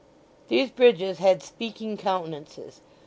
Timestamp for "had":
1.19-1.43